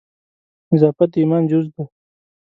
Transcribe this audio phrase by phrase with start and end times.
[0.71, 1.83] نظافت د ایمان جزء دی.